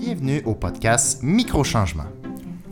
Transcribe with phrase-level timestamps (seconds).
[0.00, 2.06] Bienvenue au podcast Microchangement.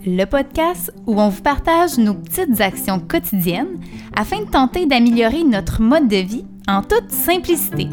[0.07, 3.79] Le podcast où on vous partage nos petites actions quotidiennes
[4.17, 7.89] afin de tenter d'améliorer notre mode de vie en toute simplicité.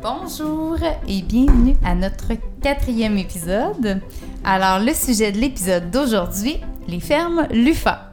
[0.00, 0.78] Bonjour
[1.08, 4.00] et bienvenue à notre quatrième épisode.
[4.44, 8.12] Alors, le sujet de l'épisode d'aujourd'hui, les fermes LUFA.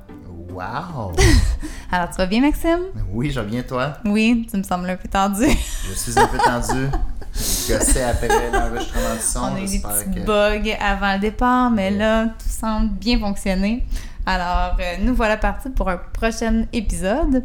[0.51, 1.13] Wow!
[1.91, 2.79] Alors, tu vas bien, Maxime?
[3.13, 3.93] Oui, je viens toi?
[4.05, 5.45] Oui, tu me sembles un peu tendu.
[5.89, 6.87] Je suis un peu tendu.
[7.35, 9.39] Je gossais après l'enregistrement du son.
[9.39, 13.19] On a eu des petits que- bugs avant le départ, mais là, tout semble bien
[13.19, 13.85] fonctionner.
[14.25, 17.43] Alors, euh, nous voilà partis pour un prochain épisode.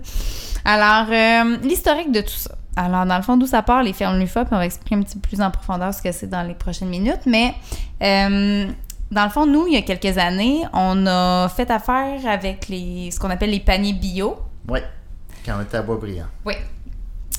[0.64, 2.54] Alors, euh, l'historique de tout ça.
[2.76, 5.02] Alors, dans le fond, d'où ça part, les fermes LUFA, puis on va expliquer un
[5.02, 7.26] petit peu plus en profondeur ce que c'est dans les prochaines minutes.
[7.26, 7.54] Mais,
[8.02, 8.70] euh,
[9.10, 13.10] dans le fond, nous, il y a quelques années, on a fait affaire avec les,
[13.10, 14.38] ce qu'on appelle les paniers bio.
[14.68, 14.84] Ouais,
[15.44, 16.26] quand on était à Boisbriand.
[16.44, 16.54] Oui.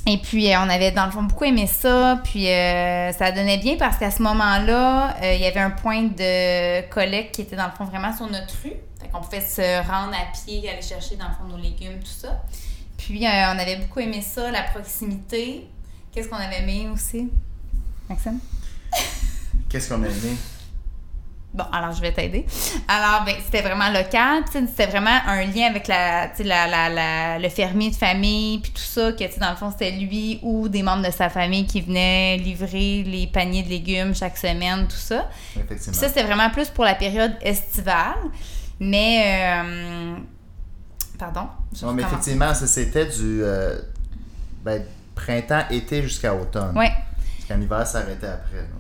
[0.08, 2.20] Et puis, euh, on avait, dans le fond, beaucoup aimé ça.
[2.24, 6.04] Puis, euh, ça donnait bien parce qu'à ce moment-là, euh, il y avait un point
[6.04, 8.74] de collecte qui était, dans le fond, vraiment sur notre rue.
[9.00, 12.08] Fait qu'on pouvait se rendre à pied, aller chercher, dans le fond, nos légumes, tout
[12.08, 12.42] ça.
[13.12, 15.68] Puis, euh, on avait beaucoup aimé ça, la proximité.
[16.14, 17.30] Qu'est-ce qu'on avait aimé aussi?
[18.10, 18.40] Maxime?
[19.70, 20.36] Qu'est-ce qu'on a aimé?
[21.54, 22.46] Bon, alors je vais t'aider.
[22.88, 26.88] Alors, ben, c'était vraiment local, c'était vraiment un lien avec la, tu sais, la, la,
[26.88, 30.70] la- le fermier de famille, puis tout ça, que, dans le fond, c'était lui ou
[30.70, 34.96] des membres de sa famille qui venaient livrer les paniers de légumes chaque semaine, tout
[34.96, 35.30] ça.
[35.52, 35.94] Puis Effectivement.
[36.00, 38.16] ça, c'était vraiment plus pour la période estivale,
[38.80, 39.60] mais...
[39.62, 40.16] euh,
[41.22, 41.48] pardon?
[41.74, 43.80] je non, mais effectivement, ça, c'était du euh,
[44.64, 44.84] ben,
[45.16, 46.76] printemps-été jusqu'à automne.
[46.78, 46.92] Ouais.
[47.38, 48.58] Parce qu'en hiver, ça arrêtait après.
[48.58, 48.78] là.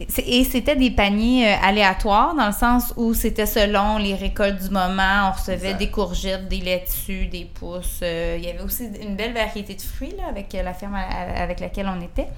[0.00, 4.70] Et c'était des paniers euh, aléatoires, dans le sens où c'était selon les récoltes du
[4.70, 5.28] moment.
[5.28, 5.78] On recevait Exact.
[5.78, 8.00] des courgettes, des laitues, des pousses.
[8.02, 11.58] euh, il y avait aussi une belle variété de fruits là, avec la ferme avec
[11.60, 12.28] laquelle on était.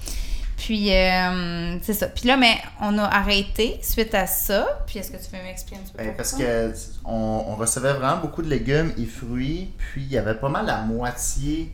[0.60, 2.06] Puis, euh, c'est ça.
[2.06, 4.82] Puis là, mais on a arrêté suite à ça.
[4.86, 6.72] Puis, est-ce que tu peux m'expliquer un petit peu Ben, parce que
[7.06, 10.82] on, recevait vraiment beaucoup de légumes et fruits, puis il y avait pas mal la
[10.82, 11.72] moitié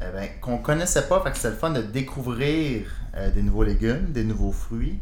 [0.00, 2.86] euh, ben, qu'on connaissait pas, fait que c'était le fun de découvrir
[3.16, 5.00] euh, des nouveaux légumes, des nouveaux fruits.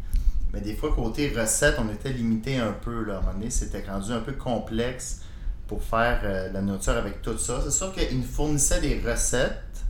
[0.54, 3.04] Mais des fois, côté recette, on était limité un peu.
[3.04, 5.20] Là, à un moment donné, c'était rendu un peu complexe
[5.66, 7.60] pour faire euh, la nourriture avec tout ça.
[7.62, 9.84] C'est sûr qu'ils nous fournissaient des recettes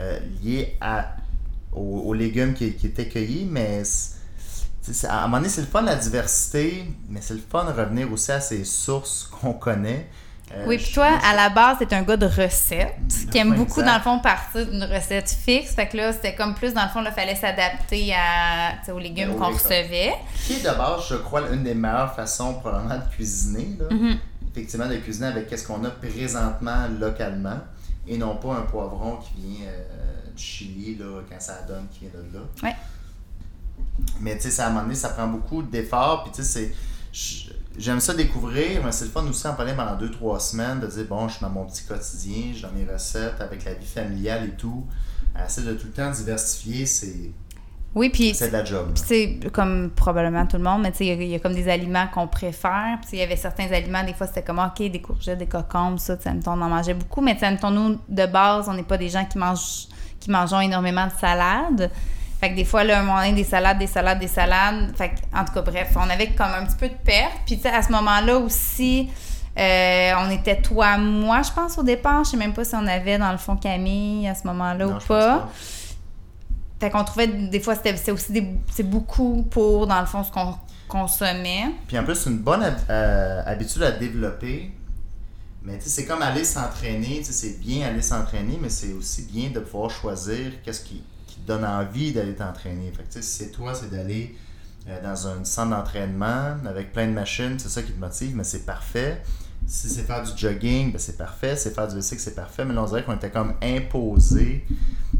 [0.00, 1.16] euh, liées à,
[1.76, 3.82] aux, aux légumes qui, qui étaient cueillis, mais
[5.08, 8.10] à un moment donné, c'est le fun la diversité, mais c'est le fun de revenir
[8.12, 10.08] aussi à ces sources qu'on connaît.
[10.54, 12.94] Euh, Oui, puis toi, à la base, t'es un gars de recettes
[13.32, 13.86] qui aime beaucoup, exact.
[13.86, 15.74] dans le fond, partir d'une recette fixe.
[15.74, 19.30] Fait que là, c'était comme plus, dans le fond, il fallait s'adapter à, aux légumes
[19.30, 20.14] Ben qu'on recevait.
[20.46, 23.76] Qui est de base, je crois, une des meilleures façons probablement de cuisiner.
[23.78, 23.86] Là.
[23.90, 24.18] Mhm.
[24.52, 27.58] Effectivement, de cuisiner avec ce qu'on a présentement localement
[28.06, 32.00] et non pas un poivron qui vient euh, du Chili là, quand ça donne qui
[32.00, 32.44] vient de là.
[32.62, 32.76] Ouais.
[34.20, 36.24] Mais tu sais, à un moment donné, ça prend beaucoup d'efforts.
[36.24, 36.72] Puis tu sais,
[37.12, 40.80] c'est- j'aime ça découvrir, mais c'est le fun aussi en parler pendant deux, trois semaines,
[40.80, 43.64] de dire bon, je suis dans mon petit quotidien, je suis dans mes recettes, avec
[43.64, 44.84] la vie familiale et tout.
[45.44, 47.30] Essayer de tout le temps diversifier, c'est
[47.94, 48.90] Oui, puis c'est de la job.
[48.94, 51.28] Puis, tu sais, comme probablement tout le monde, mais tu sais, il y a- il
[51.30, 52.98] y, a comme des aliments qu'on préfère.
[53.00, 55.98] Puis, il y avait certains aliments, des fois, c'était comme, OK, des courgettes, des cocombes,
[55.98, 57.22] ça, tu sais, on en mangeait beaucoup.
[57.22, 59.88] Mais, tu sais, nous, de base, on n'est pas des gens qui mangent
[60.26, 61.90] qui mangeons énormément de salades.
[62.40, 64.94] Fait que des fois, là, un moment donné, des salades, des salades, des salades.
[64.96, 67.32] Fait que, en tout cas, bref, on avait comme un petit peu de perte.
[67.46, 69.08] Puis, tu sais, à ce moment-là aussi,
[69.58, 72.24] euh, on était toi, moi, je pense, au départ.
[72.24, 74.90] Je sais même pas si on avait, dans le fond, Camille à ce moment-là ou
[75.08, 75.48] pas.
[76.78, 80.30] Fait qu'on trouvait des fois c'était c'est aussi des, beaucoup pour dans le fond ce
[80.30, 80.54] qu'on
[80.88, 81.64] consommait.
[81.88, 84.72] Puis en plus, une bonne hab- euh, habitude à développer.
[85.66, 87.22] Mais c'est comme aller s'entraîner.
[87.24, 91.46] C'est bien aller s'entraîner, mais c'est aussi bien de pouvoir choisir qu'est-ce qui, qui te
[91.46, 92.92] donne envie d'aller t'entraîner.
[92.92, 94.36] Fait si c'est toi, c'est d'aller
[94.88, 98.44] euh, dans un centre d'entraînement avec plein de machines, c'est ça qui te motive, mais
[98.44, 99.20] c'est parfait.
[99.66, 101.56] Si c'est faire du jogging, ben c'est parfait.
[101.56, 102.64] Si c'est faire du bicycle, c'est parfait.
[102.64, 104.64] Mais là, on dirait qu'on était comme imposé.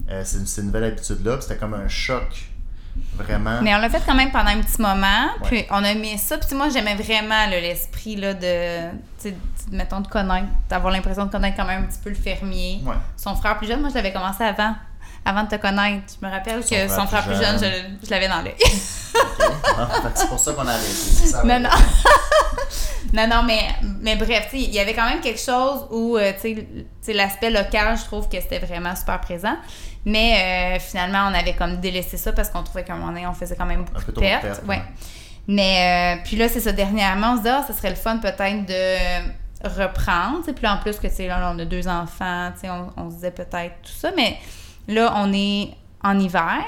[0.09, 1.41] Euh, c'est une, une nouvelle habitude-là.
[1.41, 2.53] C'était comme un choc.
[3.17, 3.61] Vraiment.
[3.63, 5.49] Mais on l'a fait quand même pendant un petit moment, Ouais.
[5.49, 8.91] puis on a mis ça, puis moi j'aimais vraiment l'esprit de
[9.73, 12.81] mettons de connaître, d'avoir l'impression de connaître quand même un petit peu le fermier.
[12.85, 12.95] Ouais.
[13.17, 14.75] Son frère plus jeune, moi je l'avais commencé avant.
[15.26, 17.99] Avant de te connaître, je me rappelle Son que son frère plus jeune, jeune.
[18.00, 18.55] je, je l'avais dans l'œil.
[19.78, 21.44] Ah, fait que c'est pour ça qu'on a arrêté.
[21.44, 21.69] Non, non.
[23.12, 23.61] non, non, mais,
[24.00, 26.32] mais bref, il y avait quand même quelque chose où, euh,
[27.08, 29.56] l'aspect local, je trouve que c'était vraiment super présent.
[30.05, 33.26] Mais euh, finalement, on avait comme délaissé ça parce qu'on trouvait qu'à un moment donné,
[33.26, 34.43] on faisait quand même beaucoup de pertes.
[34.43, 34.82] pertes, ouais.
[35.49, 38.19] Mais euh, puis là, c'est ça, dernièrement, on se dit, ah, ça serait le fun
[38.19, 40.43] peut-être de reprendre.
[40.44, 42.93] Puis là, en plus que, tu sais, là, on a deux enfants, tu sais, on,
[42.96, 44.11] on se disait peut-être tout ça.
[44.17, 44.38] Mais
[44.88, 45.71] là, on est
[46.03, 46.62] en hiver.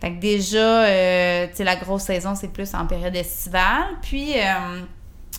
[0.00, 3.84] Fait que déjà, euh, tu sais, la grosse saison, c'est plus en période estivale.
[4.02, 4.80] Puis, euh,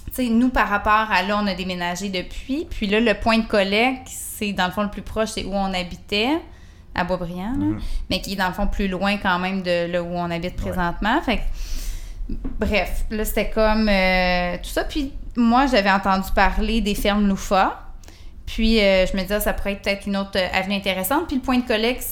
[0.07, 2.66] tu sais, nous, par rapport à là, on a déménagé depuis.
[2.69, 5.54] Puis là, le point de collecte, c'est dans le fond le plus proche, c'est où
[5.54, 6.38] on habitait,
[6.95, 7.81] à Boisbriand, là, Mhm.
[8.10, 10.56] mais qui est dans le fond plus loin quand même de là où on habite
[10.56, 11.19] présentement.
[11.24, 11.42] Fait que,
[12.60, 14.84] bref, là, c'était comme euh, tout ça.
[14.84, 17.82] Puis moi, j'avais entendu parler des fermes Loufa.
[18.45, 21.28] Puis euh, je me disais, ça pourrait être peut-être une autre euh, avenue intéressante.
[21.28, 22.06] Puis le point de collecte,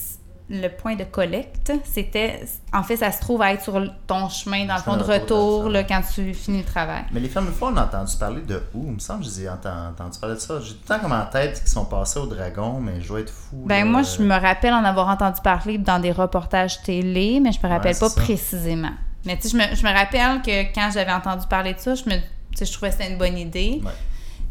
[0.50, 2.44] le point de collecte, c'était.
[2.74, 5.68] En fait, ça se trouve à être sur ton chemin, dans le fond, de retour,
[5.70, 7.04] là, quand tu finis le travail.
[7.12, 8.84] Mais les fermes une fois, on a entendu parler de où?
[8.88, 10.58] Il me semble que j'ai enten- entendu parler de ça.
[10.60, 13.20] J'ai tout le temps comme en tête qu'ils sont passés au dragon, mais je dois
[13.20, 13.62] être fou.
[13.66, 13.84] Ben là.
[13.90, 17.68] moi, je me rappelle en avoir entendu parler dans des reportages télé, mais je me
[17.72, 18.20] rappelle Ouais, pas ça.
[18.20, 18.92] précisément.
[19.24, 21.94] Mais tu sais, je me, je me rappelle que quand j'avais entendu parler de ça,
[21.94, 22.16] je me,
[22.60, 23.80] je trouvais que c'était une bonne idée.
[23.84, 23.92] Ouais.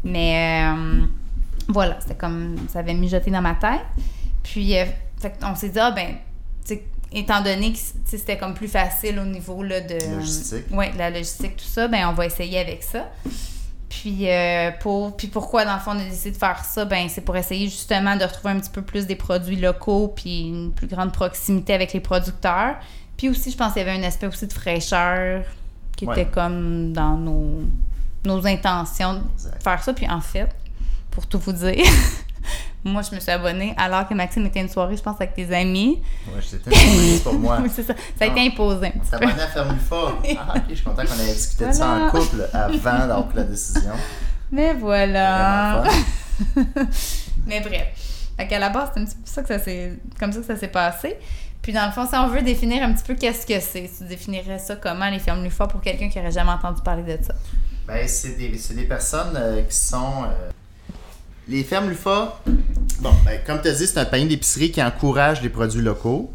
[0.02, 1.04] Mais euh,
[1.72, 3.80] voilà, c'était comme ça avait mijoté dans ma tête.
[4.42, 4.84] Puis euh,
[5.20, 6.16] fait on s'est dit ah ben
[7.14, 10.64] étant donné que c'était comme plus facile au niveau là, de Logistique.
[10.72, 13.10] ouais, la logistique tout ça, ben on va essayer avec ça.
[13.90, 16.86] Puis euh, pour puis pourquoi dans le fond on a décidé de faire ça?
[16.86, 20.48] Ben c'est pour essayer justement de retrouver un petit peu plus des produits locaux puis
[20.48, 22.76] une plus grande proximité avec les producteurs.
[23.18, 25.42] Puis aussi je pense qu'il y avait un aspect aussi de fraîcheur
[25.96, 26.18] qui Ouais.
[26.22, 27.60] était comme dans nos
[28.24, 29.62] nos intentions de Exact.
[29.62, 30.48] faire ça puis en fait
[31.12, 31.84] pour tout vous dire
[32.84, 35.54] moi je me suis abonnée alors que Maxime était une soirée je pense avec tes
[35.54, 36.02] amis.
[36.26, 37.58] Ouais, c'était une surprise pour moi.
[37.62, 37.94] Oui, c'est ça.
[38.18, 38.46] Ça a été Ah.
[38.52, 39.24] imposé un petit peu.
[39.26, 39.96] à Ferme Lufa.
[40.38, 43.36] Ah, ok, je suis content qu'on ait discuté de ça en couple avant d'avoir pris
[43.36, 43.92] la décision.
[44.50, 45.84] Mais voilà.
[47.46, 47.86] Mais bref.
[48.36, 50.46] Fait qu'à la base, c'est un petit peu ça que ça s'est, comme ça que
[50.46, 51.16] ça s'est passé.
[51.60, 54.04] Puis dans le fond, si on veut définir un petit peu qu'est-ce que c'est, tu
[54.04, 57.34] définirais ça comment les fermes Lufa pour quelqu'un qui aurait jamais entendu parler de ça?
[57.86, 60.24] Ben, c'est des, des personnes euh, qui sont.
[60.24, 60.50] euh,
[61.48, 62.40] les fermes Lufa,
[63.00, 66.32] bon, ben, comme tu as dit, c'est un panier d'épicerie qui encourage les produits locaux.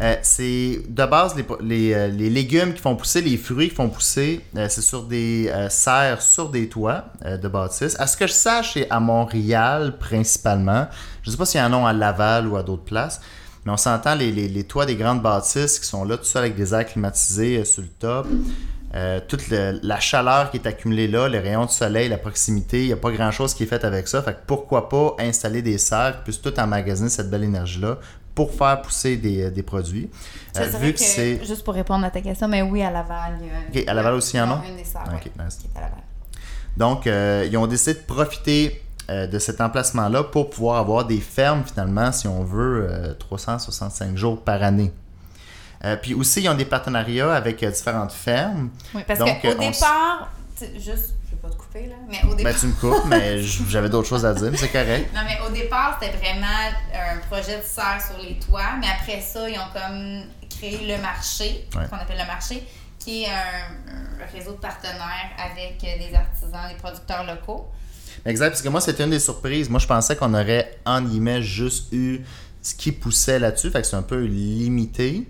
[0.00, 4.40] Euh, c'est de base euh, les légumes qui font pousser, les fruits qui font pousser,
[4.56, 7.94] euh, c'est sur des serres sur des toits de bâtisses.
[8.00, 10.88] À ce que je sache, c'est à Montréal principalement.
[11.22, 13.20] Je ne sais pas s'il y en a à Laval ou à d'autres places,
[13.64, 16.74] mais on s'entend les, toits des grandes bâtisses qui sont là tout seul avec des
[16.74, 18.26] airs climatisés sur le top.
[18.94, 22.82] Euh, toute le- la chaleur qui est accumulée là, les rayons de soleil, la proximité,
[22.82, 24.22] il n'y a pas grand chose qui est fait avec ça.
[24.22, 27.98] Fait que pourquoi pas installer des serres qui puissent tout emmagasiner cette belle énergie-là
[28.36, 30.10] pour faire pousser des, des produits.
[30.56, 31.44] Euh, dirais vu que c'est.
[31.44, 33.38] Juste pour répondre à ta question, mais oui, à Laval.
[33.40, 34.62] il y a- Ok, à Laval aussi, il y en a?
[34.68, 35.56] Une des serres, Ok, ouais, nice.
[35.56, 35.98] qui est à Laval.
[36.76, 38.80] Donc, euh, ils ont décidé de profiter
[39.10, 44.16] euh, de cet emplacement-là pour pouvoir avoir des fermes, finalement, si on veut, euh, 365
[44.16, 44.92] jours par année.
[45.84, 48.70] Euh, puis aussi, ils ont des partenariats avec euh, différentes fermes.
[48.94, 50.30] Oui, parce qu'au euh, départ,
[50.76, 52.52] juste, je vais pas te couper là, mais au départ.
[52.52, 55.10] Ben, tu me coupes, mais j'avais d'autres choses à dire, mais c'est correct.
[55.14, 56.46] Non, mais au départ, c'était vraiment
[56.94, 61.02] un projet de serre sur les toits, mais après ça, ils ont comme créé le
[61.02, 61.86] marché, Ouais.
[61.90, 62.62] qu'on appelle le marché,
[62.98, 67.66] qui est un, un réseau de partenaires avec des artisans, des producteurs locaux.
[68.24, 69.68] Exact, parce que moi, c'était une des surprises.
[69.68, 72.20] Moi, je pensais qu'on aurait, en guillemets, juste eu
[72.64, 75.28] ce qui poussait là-dessus, fait que c'est un peu limité.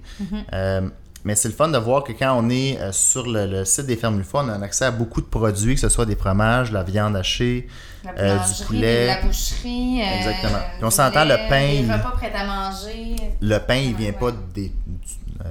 [0.54, 0.80] Euh,
[1.24, 3.86] mais c'est le fun de voir que quand on est euh, sur le, le site
[3.86, 6.70] des fermes Lufa, on a accès à beaucoup de produits, que ce soit des fromages,
[6.70, 7.66] la viande hachée.
[8.04, 9.06] La Euh, du poulet.
[9.06, 10.00] la boucherie.
[10.02, 10.58] Exactement.
[10.76, 13.16] Puis on s'entend, le pain, Les repas prêts à manger.
[13.40, 14.70] Le pain, il vient Ouais, pas des,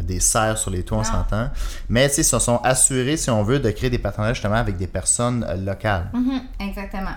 [0.03, 1.49] des serres sur les toits, on s'entend.
[1.89, 4.85] Mais ils se sont assurés, si on veut, de créer des partenariats justement avec des
[4.87, 6.11] personnes locales.
[6.13, 7.15] Mhm, exactement.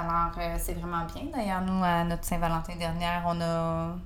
[0.00, 1.22] Alors, euh, c'est vraiment bien.
[1.34, 3.96] D'ailleurs, nous, à notre Saint-Valentin dernière, on a.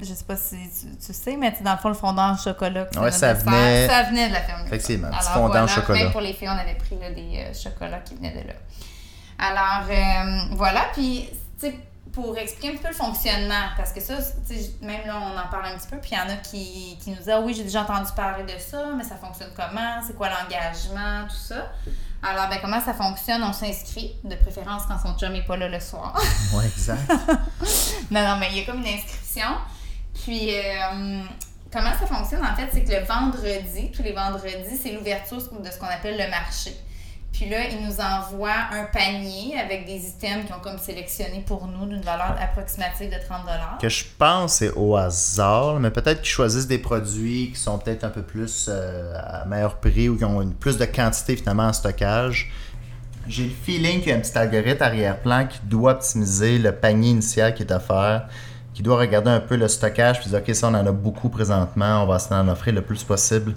[0.00, 2.86] Je sais pas si tu, tu sais, mais dans le fond, le fondant au chocolat.
[2.86, 4.66] que Ouais, ça venait- Ça venait de la ferme.
[4.66, 6.02] Effectivement, petit Alors, fondant au voilà, chocolat.
[6.04, 8.54] Même pour les filles, on avait pris là, des euh, chocolats qui venaient de là.
[9.38, 10.86] Alors, euh, voilà.
[10.94, 11.28] Puis,
[11.60, 11.78] tu sais,
[12.14, 14.14] pour expliquer un petit peu le fonctionnement, parce que ça,
[14.82, 17.10] même là, on en parle un petit peu, puis il y en a qui, qui
[17.10, 20.16] nous disent Ah oui, j'ai déjà entendu parler de ça, mais ça fonctionne comment C'est
[20.16, 21.72] quoi l'engagement Tout ça.
[22.22, 25.68] Alors, ben, comment ça fonctionne On s'inscrit, de préférence quand son chum n'est pas là
[25.68, 26.18] le soir.
[26.54, 27.10] Ouais, exact.
[28.10, 29.48] Non, non, mais il y a comme une inscription.
[30.22, 31.22] Puis, euh,
[31.72, 35.70] comment ça fonctionne, en fait, c'est que le vendredi, tous les vendredis, c'est l'ouverture de
[35.70, 36.76] ce qu'on appelle le marché.
[37.34, 41.66] Puis là, ils nous envoient un panier avec des items qui ont comme sélectionné pour
[41.66, 46.30] nous d'une valeur approximative de 30 Que je pense c'est au hasard, mais peut-être qu'ils
[46.30, 50.24] choisissent des produits qui sont peut-être un peu plus euh, à meilleur prix ou qui
[50.24, 52.52] ont une, plus de quantité finalement en stockage.
[53.26, 57.10] J'ai le feeling qu'il y a un petit algorithme arrière-plan qui doit optimiser le panier
[57.10, 58.28] initial qui est offert,
[58.74, 61.28] qui doit regarder un peu le stockage, puis dire, OK, ça, on en a beaucoup
[61.28, 63.54] présentement, on va s'en offrir le plus possible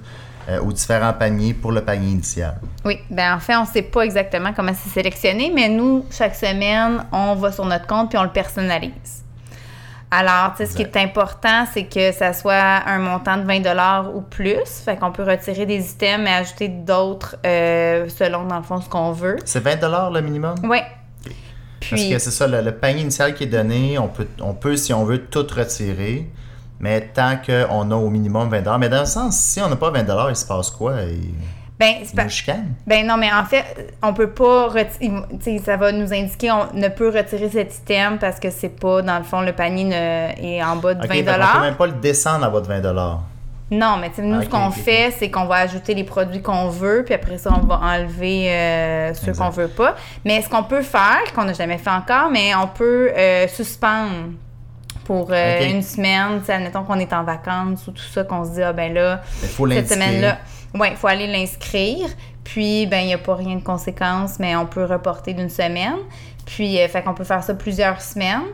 [0.48, 2.56] euh, aux différents paniers pour le panier initial.
[2.86, 6.36] Oui, ben en fait, on ne sait pas exactement comment c'est sélectionné, mais nous, chaque
[6.36, 9.24] semaine, on va sur notre compte puis on le personnalise.
[10.10, 12.54] Alors, tu sais, ce qui est important, c'est que ça soit
[12.86, 14.64] un montant de 20 ou plus.
[14.86, 18.88] Fait qu'on peut retirer des items et ajouter d'autres euh, selon, dans le fond, ce
[18.88, 19.36] qu'on veut.
[19.44, 20.56] C'est 20 le minimum?
[20.64, 20.80] Oui.
[21.90, 24.94] Parce que c'est ça, le, panier initial qui est donné, on peut, on peut, si
[24.94, 26.30] on veut, tout retirer.
[26.80, 29.90] Mais tant qu'on a au minimum 20 Mais dans le sens, si on n'a pas
[29.90, 30.96] 20 il se passe quoi?
[31.80, 32.26] Ben, c'est pas...
[32.88, 35.60] Ben non, mais en fait, on peut pas retirer.
[35.64, 39.18] Ça va nous indiquer on ne peut retirer cet item parce que c'est pas, dans
[39.18, 40.44] le fond, le panier ne...
[40.44, 43.22] est en bas de 20 On peut même pas le descendre en bas de 20
[43.70, 47.14] non, mais nous, ce qu'on fait, c'est qu'on va ajouter les produits qu'on veut, puis
[47.14, 49.96] après ça, on va enlever euh, ceux qu'on veut pas.
[50.24, 54.32] Mais ce qu'on peut faire, qu'on n'a jamais fait encore, mais on peut euh, suspendre
[55.04, 58.64] pour euh, une semaine, admettons qu'on est en vacances ou tout ça, qu'on se dit,
[58.64, 60.38] ah ben là, cette semaine-là,
[60.74, 62.08] oui, il faut aller l'inscrire.
[62.44, 65.98] Puis, ben, il n'y a pas rien de conséquence, mais on peut reporter d'une semaine.
[66.46, 68.46] Puis, euh, fait qu'on peut faire ça plusieurs semaines.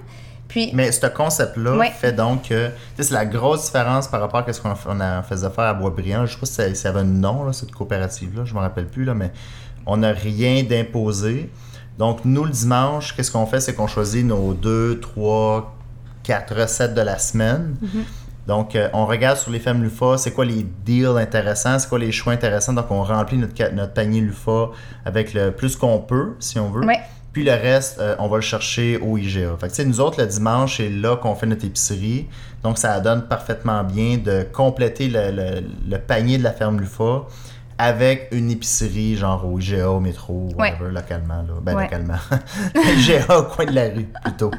[0.54, 4.62] Puis, mais ce concept-là fait donc que c'est la grosse différence par rapport à ce
[4.62, 6.28] qu'on faisait faire à Boisbriand.
[6.28, 8.62] Je ne sais pas si ça, avait un nom, là, cette coopérative-là, je ne me
[8.62, 9.32] rappelle plus, là, mais
[9.88, 11.50] on n'a rien d'imposé.
[11.98, 13.62] Donc, nous, le dimanche, qu'est-ce qu'on fait?
[13.62, 15.76] C'est qu'on choisit nos deux, trois,
[16.22, 17.76] quatre recettes de la semaine.
[17.82, 18.04] Mhm.
[18.46, 21.98] Donc, euh, on regarde sur les femmes LUFA, c'est quoi les deals intéressants, c'est quoi
[21.98, 22.74] les choix intéressants.
[22.74, 24.70] Donc, on remplit notre, notre panier LUFA
[25.04, 26.86] avec le plus qu'on peut, si on veut.
[27.34, 29.58] Puis le reste, euh, on va le chercher au IGA.
[29.60, 32.28] Fait que, nous autres, le dimanche, c'est là qu'on fait notre épicerie.
[32.62, 37.24] Donc, ça donne parfaitement bien de compléter le, panier de la ferme LUFA
[37.80, 41.42] avec une épicerie, genre au IGA, au métro, whatever, localement.
[41.42, 41.54] Là.
[41.60, 42.20] Ben, localement.
[42.76, 44.52] IGA au coin de la rue, plutôt.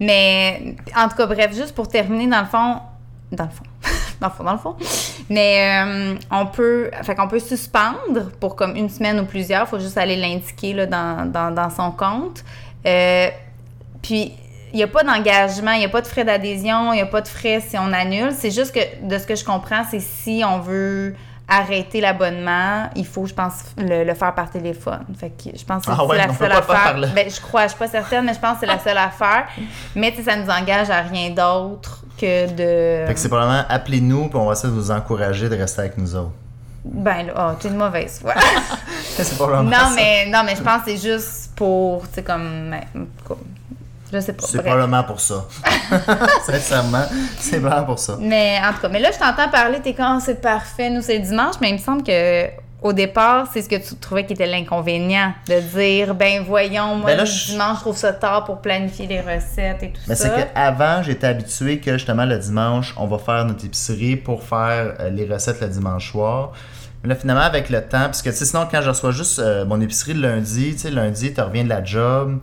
[0.00, 2.80] Mais, en tout cas, bref, juste pour terminer, dans le fond,
[3.32, 3.64] dans le fond,
[4.20, 4.76] dans le fond, dans le fond,
[5.30, 9.78] mais euh, on peut, qu'on peut suspendre pour comme une semaine ou plusieurs, il faut
[9.78, 12.44] juste aller l'indiquer dans, dans, dans, son compte.
[12.86, 13.28] Euh,
[14.00, 14.32] puis,
[14.72, 17.06] il n'y a pas d'engagement, il n'y a pas de frais d'adhésion, il n'y a
[17.06, 18.32] pas de frais si on annule.
[18.32, 21.14] C'est juste que, de ce que je comprends, c'est si on veut
[21.48, 25.04] arrêter l'abonnement, il faut, je pense, le, faire par téléphone.
[25.18, 26.96] Fait que je pense que ah c'est la seule affaire.
[27.14, 29.46] Ben, je crois, je suis pas certaine, mais je pense que c'est la seule affaire.
[29.96, 33.06] Mais ça nous engage à rien d'autre que de.
[33.06, 35.96] Fait que c'est probablement appelez-nous puis on va essayer de vous encourager de rester avec
[35.96, 36.32] nous autres.
[36.84, 38.34] Ben là, oh, tu es une mauvaise foi.
[39.02, 42.74] c'est probablement non, mais non, mais je pense que c'est juste pour, tu sais, comme,
[44.12, 44.46] je sais pas.
[44.46, 45.44] C'est probablement pour ça.
[46.46, 47.04] Sincèrement,
[47.38, 48.16] c'est vraiment pour ça.
[48.20, 51.18] Mais en tout cas, mais là, je t'entends parler, t'es quand c'est parfait, nous c'est
[51.18, 52.48] dimanche, mais il me semble que
[52.80, 57.10] au départ, c'est ce que tu trouvais qui était l'inconvénient de dire ben voyons, moi
[57.10, 60.06] ben le dimanche, je trouve ça tard pour planifier les recettes et tout ça.
[60.06, 64.44] Mais c'est qu'avant, j'étais habitué que justement le dimanche, on va faire notre épicerie pour
[64.44, 66.52] faire euh, les recettes le dimanche soir.
[67.02, 69.80] Mais là, finalement, avec le temps, parce que sinon, quand je reçois juste euh, mon
[69.80, 72.38] épicerie le lundi, tu sais, lundi, tu reviens de la job,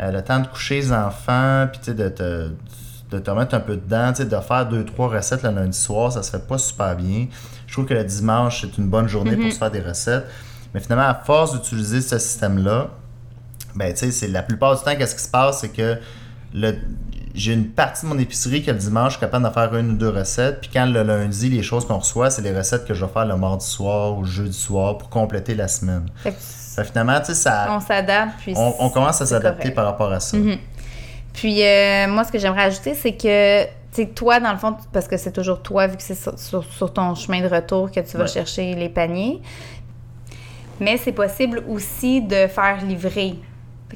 [0.00, 2.50] euh, le temps de coucher les enfants, puis de te,
[3.10, 6.22] de te mettre un peu dedans, de faire deux, trois recettes le lundi soir, ça
[6.22, 7.26] se fait pas super bien.
[7.66, 9.50] Je trouve que le dimanche, c'est une bonne journée pour mhm.
[9.50, 10.26] se faire des recettes.
[10.72, 12.90] Mais finalement, à force d'utiliser ce système-là,
[13.74, 15.98] ben, tu sais, c'est la plupart du temps, qu'est-ce qui se passe, c'est que
[16.54, 16.74] le,
[17.34, 19.90] j'ai une partie de mon épicerie que le dimanche, je suis capable de faire une
[19.90, 20.60] ou deux recettes.
[20.60, 23.26] Puis quand le lundi, les choses qu'on reçoit, c'est les recettes que je vais faire
[23.26, 26.06] le mardi soir ou le jeudi soir pour compléter la semaine
[26.84, 27.66] finalement, tu sais, ça.
[27.70, 28.34] On s'adapte.
[28.40, 30.36] Puis on, commence à s'adapter par rapport à ça.
[30.36, 30.58] Mhm.
[31.32, 34.76] Puis, euh, moi, ce que j'aimerais ajouter, c'est que, tu sais, toi, dans le fond,
[34.92, 38.16] parce que c'est toujours toi, vu que c'est sur, ton chemin de retour que tu
[38.16, 39.40] vas chercher les paniers.
[40.80, 43.34] Mais c'est possible aussi de faire livrer.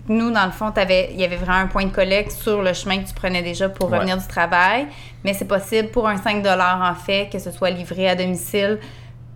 [0.09, 2.99] Nous, dans le fond, il y avait vraiment un point de collecte sur le chemin
[2.99, 4.87] que tu prenais déjà pour revenir du travail.
[5.25, 8.79] Mais c'est possible pour un 5 en fait que ce soit livré à domicile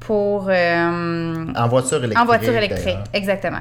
[0.00, 0.46] pour...
[0.48, 2.18] Euh, en voiture électrique.
[2.18, 3.60] En voiture électrique, exactement.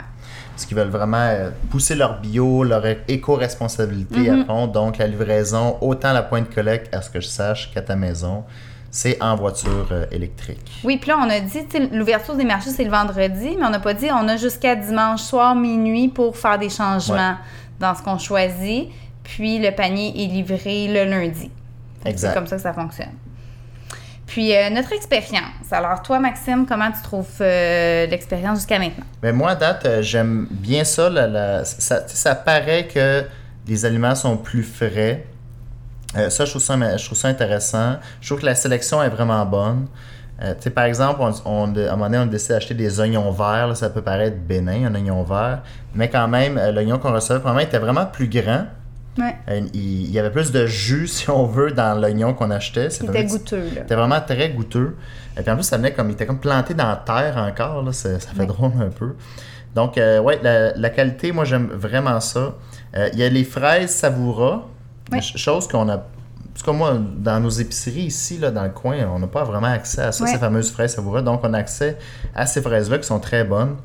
[0.51, 4.45] Parce qu'ils veulent vraiment euh, pousser leur bio, leur éco-responsabilité à mhm.
[4.45, 4.67] fond.
[4.67, 8.43] Donc, la livraison, autant la pointe collecte, à ce que je sache, qu'à ta maison,
[8.91, 10.81] c'est en voiture euh, électrique.
[10.83, 13.79] Oui, puis là, on a dit, l'ouverture des marchés, c'est le vendredi, mais on n'a
[13.79, 17.35] pas dit, on a jusqu'à dimanche soir, minuit, pour faire des changements
[17.79, 18.89] dans ce qu'on choisit.
[19.23, 21.51] Puis, le panier est livré le lundi.
[22.15, 23.11] C'est comme ça que ça fonctionne.
[24.27, 25.71] Puis euh, notre expérience.
[25.71, 29.05] Alors toi, Maxime, comment tu trouves euh, l'expérience jusqu'à maintenant?
[29.21, 31.09] Ben moi, à date, euh, j'aime bien ça,
[31.63, 32.07] ça.
[32.07, 33.23] Ça paraît que
[33.67, 35.25] les aliments sont plus frais.
[36.15, 37.97] Euh, ça, je trouve ça, je trouve ça intéressant.
[38.21, 39.87] Je trouve que la sélection est vraiment bonne.
[40.41, 43.67] Euh, par exemple, on, on- à un moment donné, on décide d'acheter des oignons verts.
[43.67, 45.63] là, ça peut paraître bénin, un oignon vert.
[45.95, 48.65] Mais quand même, euh, l'oignon qu'on recevait, probablement, était vraiment plus grand.
[49.17, 49.35] Ouais.
[49.49, 52.89] Euh, il, y avait plus de jus, si on veut, dans l'oignon qu'on achetait.
[52.91, 54.95] C'est Il vrai était que goûteux, c'était vraiment très goûteux.
[55.37, 57.83] Et puis en plus, ça venait comme, il était comme planté dans la terre encore.
[57.83, 59.15] Là, ça, fait drôle un peu.
[59.75, 62.55] Donc, ouais, la, la qualité, moi, j'aime vraiment ça.
[63.13, 64.67] Il y a les fraises savoura.
[65.11, 65.21] Oui.
[65.21, 65.97] Chose qu'on a.
[66.53, 69.67] Parce que moi, dans nos épiceries ici, là, dans le coin, on n'a pas vraiment
[69.67, 70.31] accès à ça, Oui.
[70.31, 71.21] ces fameuses fraises savoura.
[71.21, 71.97] Donc, on a accès
[72.35, 73.75] à ces fraises-là qui sont très bonnes.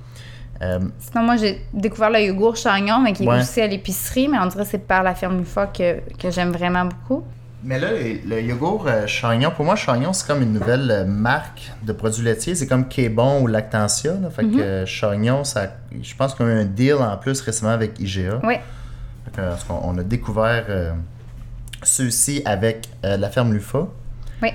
[0.63, 3.41] Euh, Sinon, moi, j'ai découvert le yogourt chagnon, mais qui est Ouais.
[3.41, 6.51] aussi à l'épicerie, mais on dirait que c'est par la ferme Lufa que, que j'aime
[6.53, 7.25] vraiment beaucoup.
[7.65, 11.05] Mais là, le, le yogourt euh, Chagnon, pour moi, Chagnon, c'est comme une nouvelle euh,
[11.05, 12.55] marque de produits laitiers.
[12.57, 14.15] C'est comme K-Bon ou Lactantia.
[14.15, 14.31] Là.
[14.31, 17.71] Fait que euh, Chagnon, ça, je pense qu'on a eu un deal en plus récemment
[17.73, 18.41] avec IGA.
[18.43, 18.55] Oui.
[19.27, 20.65] Fait que, on a découvert
[21.85, 23.87] ceux-ci avec euh, la ferme Lufa.
[24.43, 24.51] Oui.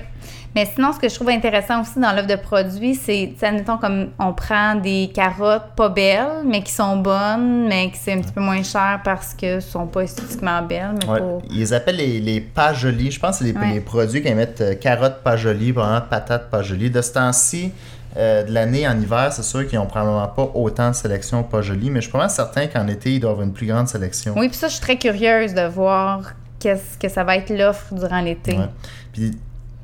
[0.54, 3.46] Mais sinon, ce que je trouve intéressant aussi dans l'offre de produits, c'est, tu sais,
[3.46, 8.14] admettons, comme on prend des carottes pas belles, mais qui sont bonnes, mais qui c'est
[8.14, 10.94] un petit peu moins cher parce que sont pas esthétiquement belles.
[11.02, 11.18] Mais Ouais.
[11.20, 11.42] pour...
[11.50, 13.10] Ils appellent les, les pas jolis.
[13.10, 13.74] Je pense que c'est les, Ouais.
[13.74, 16.90] les produits qui mettent euh, carottes pas jolies, probablement patates pas jolies.
[16.90, 17.70] De ce temps-ci,
[18.16, 21.60] euh, de l'année en hiver, c'est sûr qu'ils n'ont probablement pas autant de sélection pas
[21.60, 24.32] jolies, mais je suis vraiment certain qu'en été, ils doivent avoir une plus grande sélection.
[24.36, 27.94] Oui, puis ça, je suis très curieuse de voir qu'est-ce que ça va être l'offre
[27.94, 28.52] durant l'été.
[28.56, 28.68] Ouais.
[29.12, 29.36] Puis, tu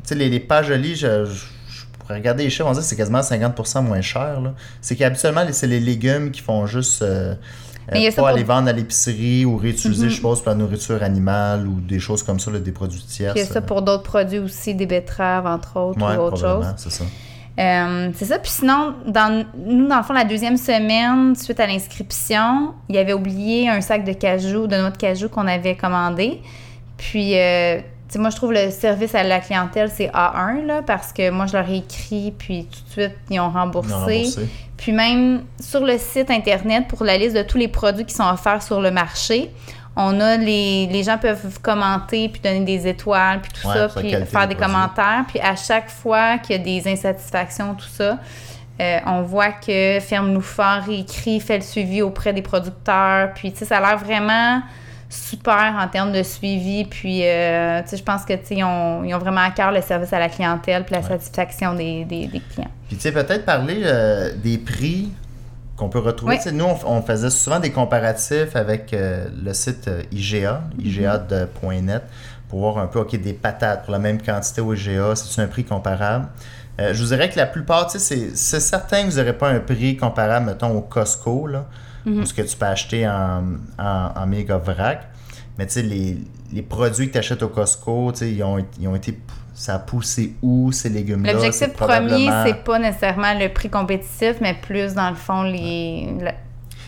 [0.04, 2.96] sais, les, les pas je, je- je pourrais regarder les chiffres, on dit que c'est
[2.96, 4.38] quasiment 50% moins cher.
[4.82, 7.34] C'est qu'habituellement, c'est les légumes qui font juste euh,
[7.92, 10.10] Mais euh, ça pas pour- aller vendre à l'épicerie ou réutiliser, Mhm.
[10.10, 13.02] je suppose, pour la nourriture animale ou des choses comme ça, là, des produits.
[13.08, 16.20] Puis il y a ça pour d'autres produits aussi, des betteraves, entre autres, Ouais, ou
[16.20, 16.66] autre chose.
[16.76, 17.04] c'est ça.
[17.56, 18.38] Euh, c'est ça.
[18.40, 23.12] Puis sinon, dans, nous, dans le fond, la deuxième semaine, suite à l'inscription, il avait
[23.12, 26.40] oublié un sac de cajou, de noix de cajou qu'on avait commandé.
[26.96, 30.82] Puis, euh, tu sais, moi, je trouve le service à la clientèle, c'est A1, là,
[30.82, 34.26] parce que moi, je leur ai écrit, puis tout de suite, ils ont remboursé.
[34.76, 38.28] Puis même sur le site Internet, pour la liste de tous les produits qui sont
[38.28, 39.50] offerts sur le marché,
[39.96, 43.88] on a les, les gens peuvent commenter, puis donner des étoiles, puis tout Ouais, ça,
[43.88, 44.56] puis faire des produits.
[44.56, 45.24] commentaires.
[45.28, 48.18] Puis à chaque fois qu'il y a des insatisfactions, tout ça,
[48.80, 53.32] euh, on voit que Ferme Louffard réécrit, fait le suivi auprès des producteurs.
[53.34, 54.60] Puis, tu sais, ça a l'air vraiment
[55.14, 56.84] super en termes de suivi.
[56.84, 59.50] Puis, euh, tu sais, je pense que, tu sais, ils ont, ils ont vraiment à
[59.50, 62.70] cœur le service à la clientèle puis la satisfaction des, des- des clients.
[62.88, 65.10] Puis, tu sais, peut-être parler euh, des prix
[65.76, 66.34] qu'on peut retrouver.
[66.34, 66.38] Oui.
[66.38, 70.84] Tu sais, Nous, on, on faisait souvent des comparatifs avec euh, le site IGA, Mhm.
[70.86, 72.02] IGA.net,
[72.48, 75.46] pour voir un peu, OK, des patates pour la même quantité au IGA, c'est un
[75.46, 76.26] prix comparable?
[76.80, 79.32] Euh, je vous dirais que la plupart, tu sais, c'est- c'est certain que vous n'aurez
[79.32, 81.66] pas un prix comparable, mettons, au Costco, là,
[82.06, 82.20] Mhm.
[82.20, 83.42] ou ce que tu peux acheter en,
[83.78, 85.08] en, en méga vrac.
[85.58, 86.18] Mais tu sais, les,
[86.52, 89.18] les produits que tu achètes au Costco, tu sais, ils ont, ils ont été.
[89.56, 91.32] Ça a poussé où ces légumes-là?
[91.34, 96.08] L'objectif premier, probablement- c'est pas nécessairement le prix compétitif, mais plus, dans le fond, les...
[96.20, 96.30] le-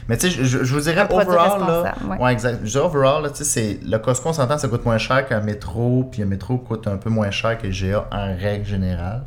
[0.08, 2.32] Mais tu sais, je, vous dirais, overall, là, ouais.
[2.32, 2.60] exact.
[2.62, 5.26] Je dirais overall, là, tu sais, c'est, le Costco, on s'entend, ça coûte moins cher
[5.26, 9.24] qu'un métro, puis un métro coûte un peu moins cher que IGA en règle générale.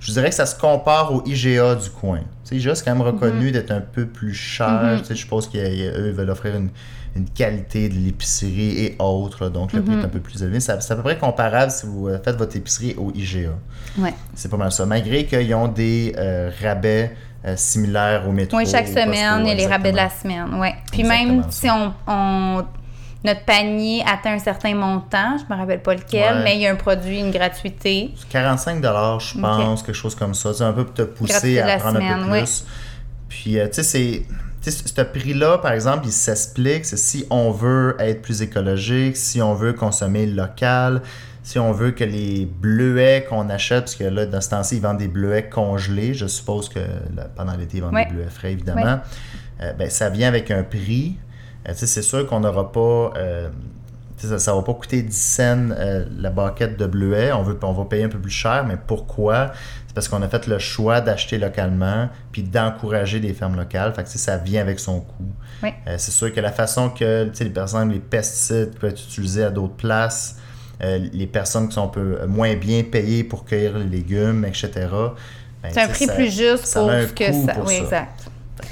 [0.00, 2.20] Je vous dirais que ça se compare au IGA du coin.
[2.20, 4.68] Tu sais, IGA, c'est quand même reconnu d'être un peu plus cher.
[4.68, 4.98] Mhm.
[4.98, 6.70] Tu sais, je suppose qu'eux, ils veulent offrir une,
[7.16, 10.60] une qualité de l'épicerie et autres, là, donc le prix est un peu plus élevé.
[10.60, 13.50] C'est à peu près comparable si vous euh, faites votre épicerie au IGA.
[13.98, 14.14] Ouais.
[14.34, 14.86] C'est pas mal ça.
[14.86, 17.14] Malgré qu'ils ont des euh, rabais
[17.46, 18.56] euh, similaires au métro.
[18.58, 20.54] Oui, chaque semaine, a les rabais de la semaine.
[20.54, 20.74] Ouais.
[20.90, 21.50] Puis Exactement même ça.
[21.50, 22.64] si on, on-
[23.24, 26.42] notre panier atteint un certain montant, je me rappelle pas lequel, Ouais.
[26.44, 28.14] mais il y a un produit, une gratuité.
[28.30, 30.54] 45 je pense, quelque chose comme ça.
[30.54, 32.38] C'est un peu pour te pousser à prendre un semaine, peu ouais.
[32.42, 32.64] plus.
[33.28, 34.22] Puis, euh, tu sais, c'est.
[34.70, 36.84] ce prix-là, par exemple, il s'explique.
[36.84, 41.02] C'est si on veut être plus écologique, si on veut consommer local,
[41.48, 44.82] si on veut que les bleuets qu'on achète, parce que là, dans ce temps-ci, ils
[44.82, 46.12] vendent des bleuets congelés.
[46.12, 48.04] Je suppose que là, pendant l'été, ils vendent Ouais.
[48.04, 49.00] des bleuets frais, évidemment.
[49.62, 51.16] Euh, ben, ça vient avec un prix.
[51.66, 53.12] Euh, c'est sûr qu'on n'aura pas.
[53.16, 53.48] euh,
[54.18, 55.68] ça, ça va pas coûter 10 cents
[56.18, 57.32] la baquette de bleuets.
[57.32, 59.52] On, veut, on va payer un peu plus cher, mais pourquoi?
[59.86, 63.94] C'est parce qu'on a fait le choix d'acheter localement puis d'encourager des fermes locales.
[63.94, 65.32] Fait que, ça vient avec son coût.
[65.62, 65.70] Oui.
[65.96, 69.76] C'est sûr que la façon que, par exemple, les pesticides peuvent être utilisés à d'autres
[69.76, 70.36] places,
[70.82, 74.70] euh, les personnes qui sont un peu moins bien payées pour cueillir les légumes, etc.
[75.62, 77.54] ben, C'est un prix ça- plus juste pour ce que ça.
[77.66, 77.82] oui, ça.
[77.82, 78.28] exact.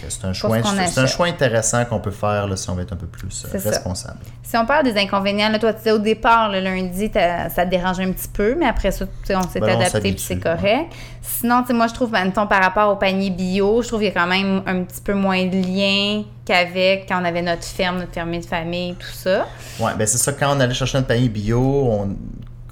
[0.09, 2.97] C'est un, choix, un choix intéressant qu'on peut faire là, si on veut être un
[2.97, 3.71] peu plus euh, ça.
[3.71, 4.19] responsable.
[4.43, 7.71] Si on parle des inconvénients, là, toi, tu disais au départ, le lundi, ça te
[7.71, 10.93] dérange un petit peu, mais après ça, on s'est Ben, adapté puis c'est correct.
[11.23, 14.15] Sinon, moi, je trouve, mettons, par rapport au panier bio, je trouve qu'il y a
[14.15, 18.13] quand même un petit peu moins de lien qu'avec quand on avait notre ferme, notre
[18.13, 19.47] fermier de famille, tout ça.
[19.81, 22.17] Ouais, ben c'est ça, quand on allait chercher notre panier bio, on,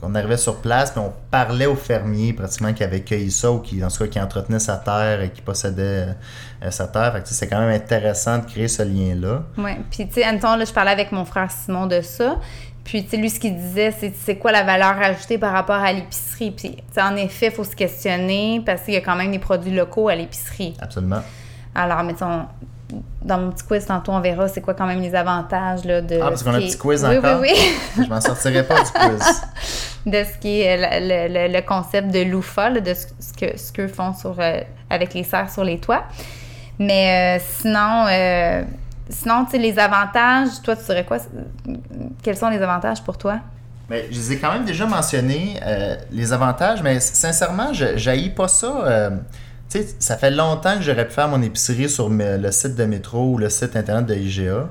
[0.07, 3.59] on arrivait sur place, puis on parlait aux fermiers pratiquement qui avaient cueilli ça ou
[3.61, 6.09] qui, en tout cas, qui entretenaient sa terre et qui possédaient
[6.63, 7.13] euh, sa terre.
[7.15, 9.43] Fait que, c'est quand même intéressant de créer ce lien-là.
[9.59, 9.79] Ouais.
[9.91, 12.39] Puis, tu sais, Anton, là, je parlais avec mon frère Simon de ça.
[12.85, 15.77] Puis, tu sais, lui, ce qu'il disait, c'est c'est quoi la valeur ajoutée par rapport
[15.77, 16.51] à l'épicerie?
[16.51, 19.75] Puis, en effet, il faut se questionner parce qu'il y a quand même des produits
[19.75, 20.75] locaux à l'épicerie.
[20.81, 21.23] Absolument.
[21.75, 22.45] Alors, mais on-
[23.23, 26.17] dans mon petit quiz, tantôt, on verra c'est quoi quand même les avantages là, de.
[26.21, 27.41] Ah, parce ce qu'on a un petit quiz oui, encore?
[27.41, 27.51] Oui,
[27.97, 29.43] oui, Je m'en sortirai pas du quiz.
[30.07, 33.57] de ce qui est euh, le, le- le concept de l'UFA, là, de ce, que
[33.59, 36.05] ce qu'eux font sur, euh, avec les serres sur les toits.
[36.79, 38.63] Mais euh, sinon, euh,
[39.09, 41.19] sinon tu sais, les avantages, toi, tu dirais quoi?
[42.23, 43.39] Quels sont les avantages pour toi?
[43.89, 45.61] Mais je les ai quand même déjà mentionnés,
[46.11, 49.11] les avantages, mais sincèrement, je jaillis pas ça.
[49.75, 52.85] Tu sais, ça fait longtemps que j'aurais pu faire mon épicerie sur le site de
[52.85, 54.69] métro ou le site internet de IGA.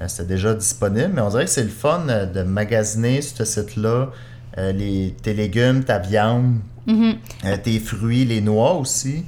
[0.00, 3.36] Euh, C'était déjà disponible, mais on dirait que c'est le fun euh, de magasiner sur
[3.36, 4.08] ce site-là
[4.58, 6.56] euh, les, tes légumes, ta viande,
[6.88, 9.24] euh, tes fruits, les noix aussi.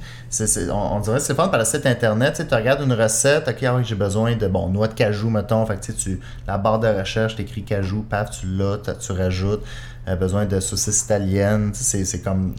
[0.69, 2.43] On, on dirait que c'est le fun par le site internet.
[2.47, 5.65] Tu regardes une recette, ok, ah oui, j'ai besoin de bon, noix de cajou, mettons.
[5.65, 9.63] Fait que, tu la barre de recherche, tu écris cajou, paf, tu l'as, tu rajoutes.
[10.09, 11.71] Euh, besoin de saucisses italiennes.
[11.73, 12.55] C'est comme.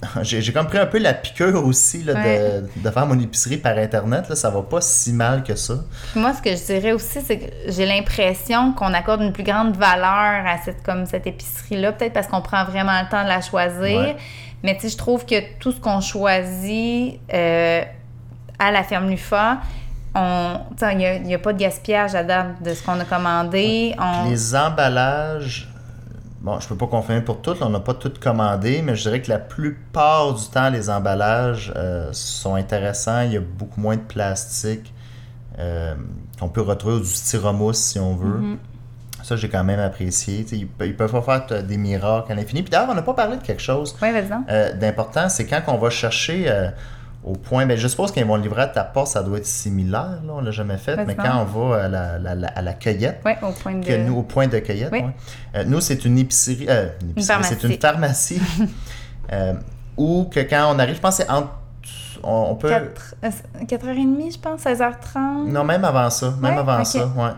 [0.22, 2.60] J'ai, j'ai comme pris un peu la piqûre aussi là, Ouais.
[2.76, 4.28] de, de faire mon épicerie par internet.
[4.28, 5.74] Là, ça va pas si mal que ça.
[6.12, 9.42] Puis moi, ce que je dirais aussi, c'est que j'ai l'impression qu'on accorde une plus
[9.42, 13.28] grande valeur à cette, comme cette épicerie-là, peut-être parce qu'on prend vraiment le temps de
[13.28, 13.98] la choisir.
[14.00, 14.16] Ouais.
[14.62, 17.82] Mais tu sais, je trouve que tout ce qu'on choisit euh,
[18.58, 19.58] à la ferme Lufa,
[20.16, 23.04] il n'y a, il y a pas de gaspillage à date de ce qu'on a
[23.04, 23.94] commandé.
[24.00, 25.67] On, Les emballages,
[26.40, 29.22] bon, je peux pas confirmer pour toutes, on n'a pas tout commandé, mais je dirais
[29.22, 33.22] que la plupart du temps, les emballages euh, sont intéressants.
[33.22, 34.92] Il y a beaucoup moins de plastique
[35.58, 35.94] euh,
[36.38, 38.38] qu'on peut retrouver ou du styromousse si on veut.
[38.38, 38.58] Mhm.
[39.22, 40.44] Ça, j'ai quand même apprécié.
[40.44, 42.62] Tu sais, Ils, ils peuvent pas faire des miracles à l'infini.
[42.62, 44.08] Puis d'ailleurs, on n'a pas parlé de quelque chose Oui,
[44.48, 46.70] euh, d'important, c'est quand on va chercher
[47.28, 49.46] au point, ben, je suppose qu'ils vont le livrer à ta porte, ça doit être
[49.46, 52.62] similaire, là, on l'a jamais fait, mais quand on va à la, la- la- à
[52.62, 53.84] la cueillette, au point de.
[53.86, 55.04] que nous, au point de cueillette, ouais.
[55.54, 57.56] Euh, nous, c'est une épicerie, euh, une épicerie, pharmacie.
[57.60, 58.40] c'est une pharmacie,
[59.32, 59.54] euh,
[59.96, 61.50] où que quand on arrive, je pense que c'est entre,
[62.22, 63.14] on, on peut, 4,
[63.66, 65.48] 4h30, je pense, 16h30.
[65.50, 67.30] non, même avant ça, même Ouais, avant ça, ouais.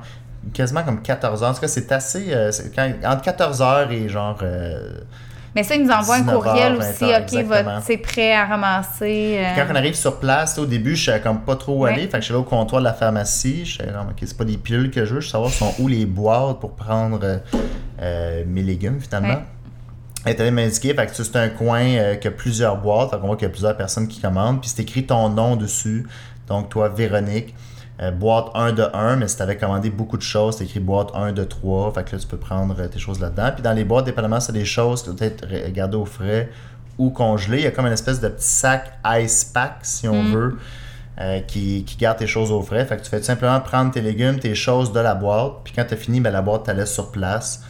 [0.55, 1.51] Quasiment comme 14 heures.
[1.51, 2.29] En tout cas, c'est assez.
[2.31, 4.39] euh, quand- entre 14 heures et genre.
[4.43, 4.91] euh,
[5.57, 7.05] Mais ça, ils nous envoient un 19 courriel heures, aussi.
[7.05, 9.39] 20 heures, OK, votre- c'est prêt à ramasser.
[9.39, 11.93] euh, Quand on arrive sur place, au début, je savais comme pas trop où Ouais.
[11.93, 12.03] aller.
[12.03, 13.65] Fait que je suis allé au comptoir de la pharmacie.
[13.65, 15.21] Je savais, ok, c'est pas des pilules que je veux.
[15.21, 17.39] Je veux savoir sont où les boîtes pour prendre euh,
[18.01, 19.29] euh, mes légumes, finalement.
[19.35, 19.45] Ouais.
[20.27, 23.11] Elle est allée m'indiquer, fait que c'est un coin euh, qui a plusieurs boîtes.
[23.11, 24.61] Fait qu'on voit qu'il y a plusieurs personnes qui commandent.
[24.61, 26.07] Puis c'est écrit ton nom dessus.
[26.47, 27.55] Donc, toi, Véronique,
[28.03, 29.17] euh, boîte 1 de 1.
[29.17, 31.93] Mais si tu avais commandé beaucoup de choses, c'est écrit boîte 1 de 3.
[31.93, 33.51] Fait que là, tu peux prendre euh, tes choses là-dedans.
[33.55, 36.49] Puis dans les boîtes, dépendamment, c'est des choses qui doivent être re- gardées au frais
[36.99, 37.59] ou congelées.
[37.59, 40.33] Il y a comme une espèce de petit sac ice pack, si on Mm.
[40.33, 40.59] veut.
[41.21, 42.83] euh, qui, qui garde tes choses au frais.
[42.87, 45.75] Fait que tu fais tout simplement prendre tes légumes, tes choses de la boîte, puis
[45.77, 47.63] quand tu as fini, ben, la boîte, tu laisse sur place.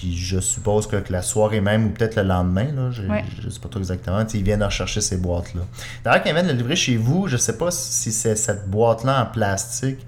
[0.00, 3.24] Puis je suppose que, que la soirée même ou peut-être le lendemain, là, je, Ouais.
[3.42, 5.62] je sais pas trop exactement, sais, ils viennent rechercher ces boîtes-là.
[6.04, 9.22] D'ailleurs, quand ils viennent le livrer chez vous, je sais pas si c'est cette boîte-là
[9.22, 9.98] en plastique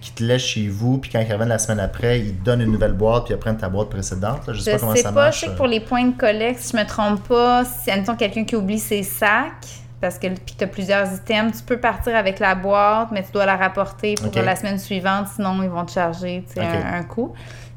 [0.00, 2.62] qui te laisse chez vous, puis quand ils reviennent la semaine après, ils te donnent
[2.62, 4.46] une nouvelle boîte, puis ils prennent ta boîte précédente.
[4.46, 4.52] là.
[4.54, 5.34] Je sais Je pas comment sais ça pas, marche.
[5.36, 5.56] je sais que euh.
[5.56, 8.78] pour les points de collecte, si je me trompe pas, si admettons quelqu'un qui oublie
[8.78, 9.66] ses sacs,
[10.00, 13.32] parce que puis tu as plusieurs items, tu peux partir avec la boîte, mais tu
[13.32, 16.66] dois la rapporter pour la semaine suivante, sinon ils vont te charger tu sais, Ok.
[16.84, 17.32] un, un coût.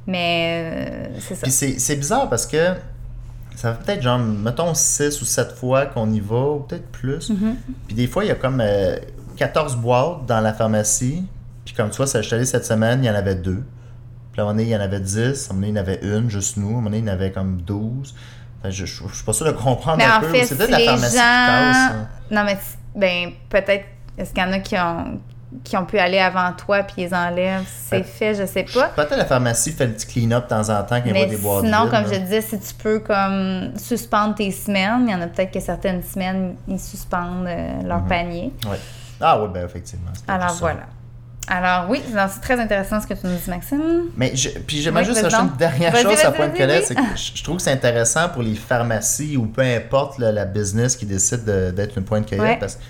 [0.08, 1.41] Mais euh, c'est ça.
[1.43, 2.74] Puis c'est bizarre parce que
[3.56, 7.30] ça fait peut-être genre, mettons 6 ou 7 fois qu'on y va, ou peut-être plus.
[7.30, 7.56] Mhm.
[7.88, 8.98] Puis des fois, il y a comme euh,
[9.36, 11.26] 14 boîtes dans la pharmacie.
[11.65, 13.63] Puis comme tu vois, ça, je suis allé cette semaine, il y en avait deux.
[14.32, 15.50] Puis à un moment donné, il y en avait 10.
[15.50, 16.67] À un moment donné, il y en avait une, juste nous.
[16.67, 18.15] À un moment donné, il y en avait comme 12.
[18.62, 20.28] Fait que je, je, je suis pas sûr de comprendre Mais un en peu.
[20.34, 21.22] C'est si peut-être la pharmacie gens...
[21.22, 21.91] qui tasse.
[21.91, 22.08] hein.
[22.32, 22.58] Non, mais
[22.96, 23.86] ben, peut-être,
[24.17, 25.20] est-ce qu'il y en a qui ont,
[25.64, 27.64] qui ont pu aller avant toi puis ils enlèvent?
[27.90, 28.90] C'est Ben, fait, je sais pas.
[28.90, 31.26] Peut-être la pharmacie fait le petit clean-up de temps en temps quand il voit Mais
[31.28, 32.14] des boîtes sinon, vides, comme là.
[32.14, 35.60] je disais, si tu peux comme suspendre tes semaines, il y en a peut-être que
[35.60, 38.08] certaines semaines, ils suspendent euh, leur Mhm.
[38.08, 38.54] panier.
[38.70, 38.78] Ouais.
[39.22, 40.12] Ah oui, ben effectivement.
[40.28, 40.82] Alors voilà.
[41.50, 43.82] Alors oui, c'est très intéressant ce que tu nous dis, Maxime.
[44.18, 46.86] Mais je, puis j'aimerais Oui, juste rajouter une dernière chose à point de collègue, oui.
[46.86, 47.02] c'est que
[47.38, 51.06] je, trouve que c'est intéressant pour les pharmacies ou peu importe là, la business qui
[51.06, 52.58] décide de- d'être une pointe de cueillette Ouais.
[52.60, 52.82] parce que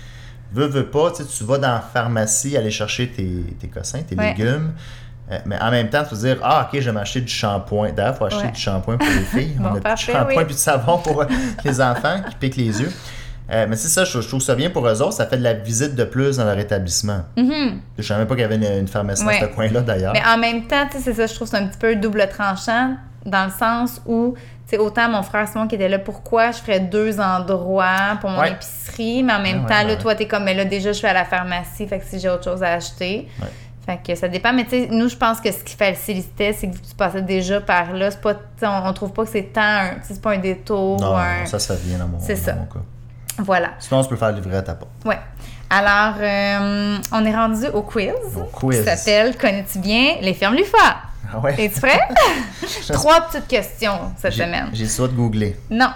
[0.52, 4.30] veux, veux pas, tu vas dans la pharmacie aller chercher tes, tes cossins, tes Ouais.
[4.36, 4.72] légumes.
[5.30, 7.92] euh, mais en même temps, tu vas dire, ah, ok, je vais m'acheter du shampoing.
[7.92, 8.52] D'ailleurs, il faut acheter Ouais.
[8.52, 9.56] du shampoing pour les filles.
[9.58, 10.44] Bon, On a parfait, shampoing oui.
[10.46, 11.26] puis de savon pour euh,
[11.64, 12.92] les enfants qui piquent les yeux.
[13.50, 15.12] Euh, mais c'est ça, je, je trouve ça bien pour eux autres.
[15.14, 17.22] Ça fait de la visite de plus dans leur établissement.
[17.36, 17.80] Mhm.
[17.98, 19.40] Je savais même pas qu'il y avait une, une pharmacie Ouais.
[19.40, 20.12] dans ce coin-là, d'ailleurs.
[20.12, 21.96] Mais en même temps, tu sais, c'est ça, je trouve que c'est un petit peu
[21.96, 24.34] double tranchant dans le sens où,
[24.70, 28.40] sais, autant mon frère Simon qui était là, pourquoi je ferais deux endroits pour mon
[28.40, 28.52] Ouais.
[28.52, 30.98] épicerie, mais en même Ouais, ouais, temps, là, toi, t'es comme, mais là, déjà, je
[30.98, 33.28] suis à la pharmacie, fait que si j'ai autre chose à acheter.
[33.86, 36.68] Fait que ça dépend, mais tu sais, nous, je pense que ce qui facilitait, c'est
[36.68, 38.10] que tu passais déjà par là.
[38.10, 41.00] C'est pas, on, on trouve pas que c'est tant c'est pas un détour.
[41.00, 42.52] non, un- non, ça fait bien dans mon, C'est ça.
[42.54, 42.80] mon cas.
[43.38, 43.70] Voilà.
[43.78, 44.90] Sinon, tu peux faire livrer à ta porte.
[45.06, 45.18] Ouais.
[45.70, 48.12] Alors, euh, on est rendu au quiz.
[48.36, 48.78] Au quiz.
[48.78, 50.76] Qui s'appelle Connais-tu bien les fermes LUFA?
[51.32, 51.54] Ah ouais?
[51.58, 52.00] Es-tu prêt?
[52.92, 54.70] Trois petites questions cette semaine.
[54.72, 55.56] J'ai le de googler.
[55.70, 55.90] Non.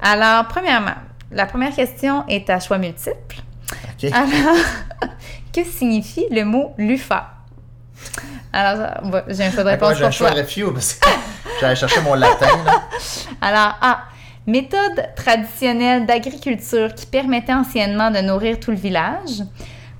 [0.00, 0.94] Alors, premièrement,
[1.32, 3.36] la première question est à choix multiple.
[3.72, 4.10] OK?
[4.12, 4.56] Alors,
[5.52, 7.32] que signifie le mot LUFA?
[8.52, 8.88] Alors,
[9.28, 10.36] j'ai un choix de réponse j'ai un pour choix toi.
[10.36, 11.08] de refuse parce que
[11.60, 12.46] j'allais chercher mon latin.
[12.64, 12.82] Là.
[13.40, 14.04] Alors, A.
[14.46, 19.42] Méthode traditionnelle d'agriculture qui permettait anciennement de nourrir tout le village.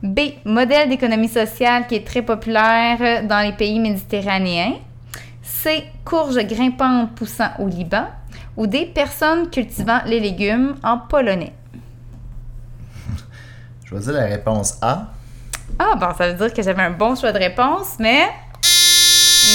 [0.03, 0.21] B.
[0.45, 4.75] Modèle d'économie sociale qui est très populaire dans les pays méditerranéens.
[5.43, 5.85] C.
[6.05, 8.07] Courge grimpante poussant au Liban.
[8.57, 8.91] Ou D.
[8.95, 11.53] Personnes cultivant les légumes en polonais.
[13.85, 15.09] Je vais dire la réponse A.
[15.79, 18.29] Ah, bon, ça veut dire que j'avais un bon choix de réponse, mais.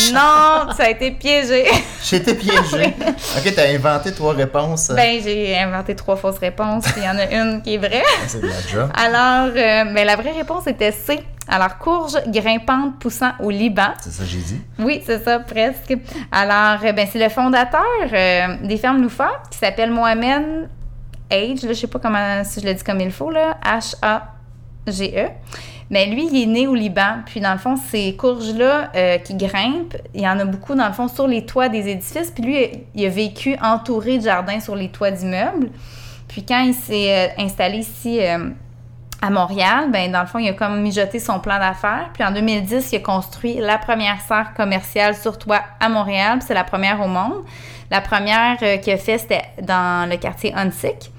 [0.14, 1.66] Non, ça a été piégé.
[2.04, 2.96] J'ai été piégé.
[3.38, 4.92] OK, t'as inventé trois réponses.
[4.96, 8.04] Ben, j'ai inventé trois fausses réponses, puis il y en a une qui est vraie.
[8.28, 8.90] C'est de la job.
[8.96, 11.20] Alors, euh, mais la vraie réponse était C.
[11.48, 13.94] Alors, courge grimpante poussant au Liban.
[14.02, 14.62] C'est ça que j'ai dit.
[14.80, 15.96] Oui, c'est ça, presque.
[16.32, 20.70] Alors, euh, ben, c'est le fondateur euh, des fermes Loufa qui s'appelle Mohamed
[21.30, 21.64] Age.
[21.64, 23.58] Là, je sais pas comment, si je le dis comme il faut, là.
[23.64, 25.30] H-A-G-E.
[25.91, 27.17] Mais lui, il est né au Liban.
[27.25, 30.88] Puis, dans le fond, ces courges-là euh, qui grimpent, il y en a beaucoup, dans
[30.88, 32.32] le fond, sur les toits des édifices.
[32.32, 35.69] Puis lui, il a vécu entouré de jardins sur les toits d'immeubles.
[36.30, 38.51] Puis quand il s'est euh, installé ici euh,
[39.21, 42.10] à Montréal, ben dans le fond, il a comme mijoté son plan d'affaires.
[42.13, 46.38] Puis en 2010, il a construit la première serre commerciale sur toit à Montréal.
[46.38, 47.43] Puis c'est la première au monde.
[47.89, 51.12] La première qu'il a fait, c'était dans le quartier Huntsic.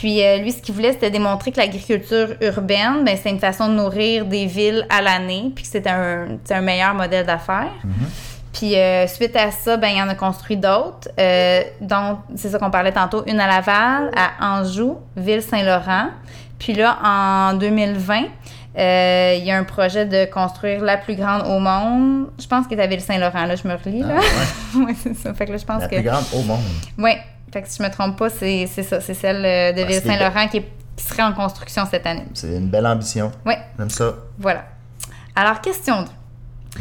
[0.00, 3.68] Puis euh, lui, ce qu'il voulait, c'était démontrer que l'agriculture urbaine, ben, c'est une façon
[3.68, 7.72] de nourrir des villes à l'année, puis que c'était un, c'est un meilleur modèle d'affaires.
[8.52, 11.08] Puis euh, suite à ça, ben il en a construit d'autres.
[11.18, 16.08] Euh, donc, c'est ça qu'on parlait tantôt, une à Laval, à Anjou, Ville-Saint-Laurent.
[16.58, 18.22] Puis là, en 2020,
[18.76, 22.30] euh, il y a un projet de construire la plus grande au monde.
[22.40, 24.16] Je pense qu'il est à Ville-Saint-Laurent, là, je me relis, là.
[24.18, 25.32] Ah, ouais, c'est ça.
[25.34, 25.94] Fait que là, je pense La que...
[25.94, 26.62] plus grande au monde.
[26.98, 27.12] Oui,
[27.54, 29.00] fait que si je me trompe pas, c'est c'est ça.
[29.00, 30.62] C'est celle euh, de Ah, Ville-Saint-Laurent qui,
[30.96, 32.24] serait en construction cette année.
[32.34, 33.32] C'est une belle ambition.
[33.46, 34.14] Oui, J'aime ça.
[34.38, 34.64] voilà.
[35.34, 36.08] Alors, question 2.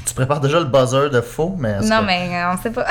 [0.05, 1.79] Tu prépares déjà le buzzer de faux, mais.
[1.81, 2.85] Non, mais euh, on sait pas.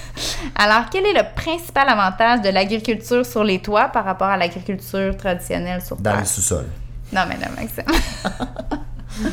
[0.56, 5.16] Alors, quel est le principal avantage de l'agriculture sur les toits par rapport à l'agriculture
[5.16, 6.20] traditionnelle sur Dans terre?
[6.20, 6.66] les sous-sols.
[7.12, 7.84] Non, mais non, Maxime.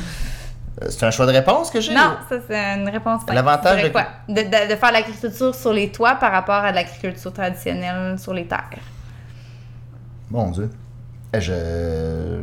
[0.81, 1.93] Euh, C'est un choix de réponse que j'ai?
[1.93, 3.21] non, ça, c'est une réponse.
[3.31, 4.07] L'avantage de- quoi?
[4.27, 8.45] De, de- de faire l'agriculture sur les toits par rapport à l'agriculture traditionnelle sur les
[8.45, 8.69] terres.
[10.29, 10.69] Mon Dieu.
[11.33, 12.39] Eh, Je.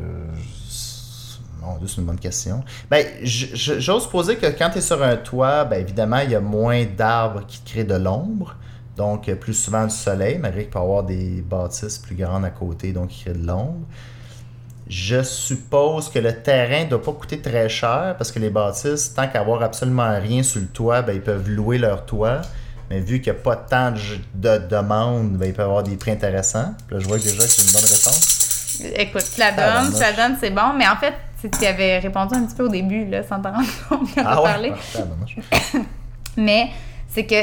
[1.61, 2.65] Mon Dieu, c'est une bonne question.
[2.91, 6.41] Ben, j'ose poser que quand tu es sur un toit, ben évidemment, il y a
[6.41, 8.57] moins d'arbres qui créent de l'ombre.
[8.97, 12.45] Donc, euh, plus souvent du soleil, malgré qu'il peut y avoir des bâtisses plus grandes
[12.45, 13.87] à côté, donc qui créent de l'ombre.
[14.95, 19.15] Je suppose que le terrain ne doit pas coûter très cher parce que les bâtisses,
[19.15, 22.43] tant qu'avoir absolument rien sur le toit, ben, ils peuvent louer leur toit.
[22.91, 23.99] Mais vu qu'il n'y a pas tant de,
[24.35, 26.75] de demandes, ben, il peut y avoir des prix intéressants.
[26.87, 28.81] Puis là, je vois déjà que c'est une bonne réponse.
[28.97, 30.75] Écoute, tu la Ah, donnes, tu la donnes, c'est bon.
[30.77, 31.15] Mais en fait,
[31.59, 34.43] tu avais répondu un petit peu au début, là, sans t'en rendre compte quand t'as
[34.43, 34.73] parlé.
[34.95, 35.79] Ah.
[36.37, 36.69] Mais
[37.09, 37.35] c'est que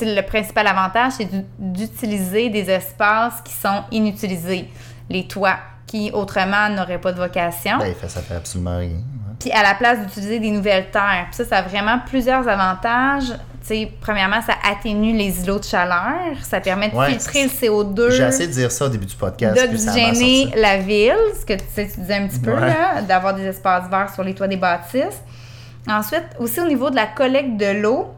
[0.00, 4.70] le principal avantage, c'est d'u- d'utiliser des espaces qui sont inutilisés.
[5.10, 5.56] Les toits,
[5.88, 7.78] qui autrement n'auraient pas de vocation.
[7.78, 8.98] Ben, ça fait absolument rien.
[9.40, 11.26] Puis à la place d'utiliser des nouvelles terres.
[11.30, 13.32] Puis ça, ça a vraiment plusieurs avantages.
[13.62, 16.14] Tu sais, premièrement, ça atténue les îlots de chaleur.
[16.42, 19.14] Ça permet de Ouais, filtrer le CO2 J'ai essayé de dire ça au début du
[19.16, 19.54] podcast.
[19.56, 23.02] d'oxygéner la ville, ce que tu, sais, tu disais un petit peu, Ouais.
[23.08, 25.22] d'avoir des espaces verts sur les toits des bâtisses.
[25.88, 28.08] Ensuite, aussi au niveau de la collecte de l'eau,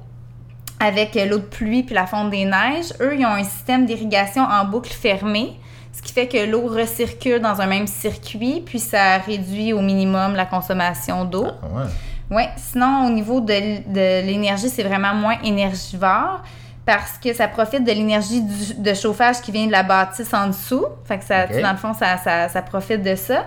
[0.80, 3.85] avec euh, l'eau de pluie puis la fonte des neiges, eux, ils ont un système
[3.87, 5.52] d'irrigation en boucle fermée,
[6.00, 10.34] ce qui fait que l'eau recircule dans un même circuit, puis ça réduit au minimum
[10.34, 11.46] la consommation d'eau.
[11.46, 11.90] Ah, ouais.
[12.30, 16.42] Oui, sinon, au niveau de, l'énergie, c'est vraiment moins énergivore
[16.86, 18.40] parce que ça profite de l'énergie
[18.78, 20.86] de chauffage qui vient de la bâtisse en dessous.
[21.04, 23.44] Fait que ça, dans le fond, ça, ça, ça profite de ça.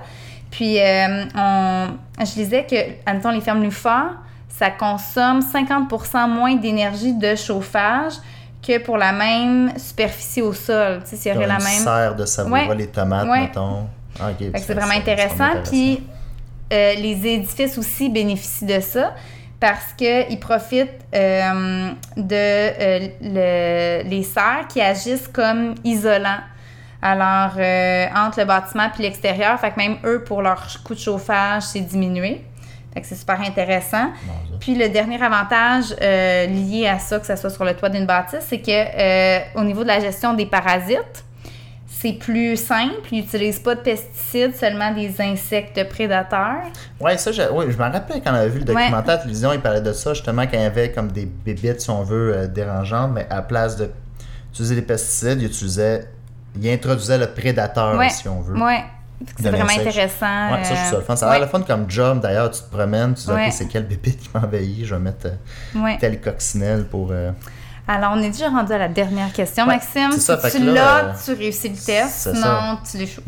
[0.52, 1.88] Puis, euh, on,
[2.20, 2.76] je disais que,
[3.08, 4.12] admettons, les fermes Lufa,
[4.48, 8.14] ça consomme 50% moins d'énergie de chauffage
[8.66, 11.02] que pour la même superficie au sol.
[11.04, 11.84] Tu sais, s'il y aurait la même.
[11.84, 12.76] serre de savourer Ouais.
[12.76, 13.42] les tomates, Ouais.
[13.42, 13.88] mettons.
[14.20, 15.62] Ah, c'est vraiment intéressant.
[15.70, 16.04] Puis
[16.72, 19.14] euh, les édifices aussi bénéficient de ça
[19.60, 26.42] parce qu'ils profitent euh, de euh, le- les serres qui agissent comme isolants.
[27.02, 31.00] Alors, euh, entre le bâtiment puis l'extérieur, fait que même eux, pour leur coût de
[31.00, 32.44] chauffage, c'est diminué.
[32.94, 34.10] Fait que c'est super intéressant.
[34.64, 38.06] Puis le dernier avantage euh, lié à ça, que ce soit sur le toit d'une
[38.06, 41.26] bâtisse, c'est que euh, au niveau de la gestion des parasites,
[41.86, 42.94] c'est plus simple.
[43.12, 46.64] Ils n'utilisent pas de pesticides, seulement des insectes prédateurs.
[47.02, 49.18] Ouais, ça, je, ouais, je me rappelle quand on avait vu le documentaire à la
[49.18, 52.04] télévision, il parlait de ça, justement, quand il y avait comme des bébites, si on
[52.04, 56.08] veut, euh, dérangeantes, mais à la place d'utiliser des pesticides, il utilisait,
[56.58, 58.08] il introduisait le prédateur, Ouais.
[58.10, 58.58] si on veut.
[58.58, 58.84] Ouais.
[59.40, 60.52] C'est vraiment intéressant.
[60.54, 61.16] Ouais, ça, je trouve ça le fun.
[61.16, 62.20] Ça a euh, l'air le fun comme job.
[62.22, 63.48] D'ailleurs, tu te promènes, tu dis, Ouais.
[63.48, 64.86] OK, c'est quelle bébite qui m'envahit?
[64.86, 67.10] Je vais mettre euh, telle coccinelle pour.
[67.12, 67.32] euh,
[67.88, 70.12] Alors, on est déjà rendu à la dernière question, Maxime.
[70.14, 72.30] ça, si tu l'as, euh, tu réussis le test.
[72.34, 72.80] Sinon, ça.
[72.92, 73.22] tu l'échoues.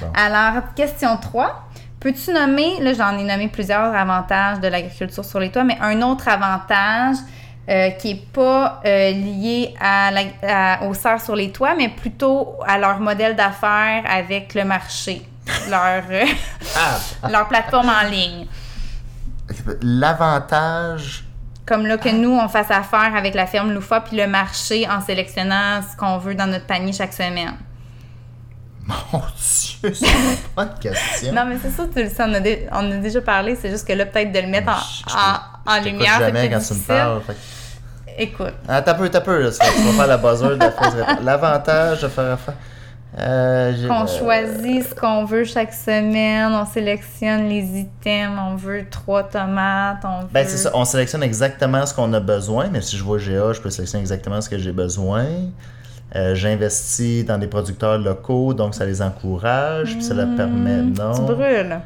[0.00, 0.08] Bon.
[0.14, 1.68] Alors, question 3.
[2.00, 6.02] Peux-tu nommer, là, j'en ai nommé plusieurs avantages de l'agriculture sur les toits, mais un
[6.02, 7.14] autre avantage
[7.68, 11.88] euh, qui n'est pas euh, lié à la, à- aux serres sur les toits, mais
[11.88, 15.22] plutôt à leur modèle d'affaires avec le marché,
[15.70, 16.24] leur, euh,
[16.76, 17.28] Ah!
[17.28, 18.46] leur plateforme en ligne.
[19.82, 21.24] L'avantage.
[21.66, 25.00] Comme là que nous, on fasse affaire avec la ferme Loufa puis le marché en
[25.00, 27.54] sélectionnant ce qu'on veut dans notre panier chaque semaine.
[28.84, 31.32] Mon Dieu, c'est une bonne question.
[31.32, 33.70] Non, mais c'est ça, tu le sais, on a, dé- on a déjà parlé, c'est
[33.70, 36.24] juste que là, peut-être de le mettre en, Je- je en, en Je lumière, c'est
[36.26, 37.20] jamais quand tu me parles.
[37.24, 37.36] fait
[38.18, 39.50] Écoute, Ah, t'as peu, t'as peu, là.
[39.52, 41.18] Tu vas, faire la buzzer de la phrase réponse.
[41.22, 42.54] L'avantage de faire affaire.
[43.18, 49.22] Euh, qu'on choisit ce qu'on veut chaque semaine, on sélectionne les items, on veut trois
[49.24, 50.28] tomates, on veut...
[50.32, 50.70] Ben, c'est ça.
[50.72, 54.00] On sélectionne exactement ce qu'on a besoin, mais si je vois GA, je peux sélectionner
[54.00, 55.26] exactement ce que j'ai besoin.
[56.16, 60.76] Euh, J'investis dans des producteurs locaux, donc ça les encourage, puis ça leur permet.
[60.82, 61.12] Hmm, Non?
[61.14, 61.80] Tu brûles.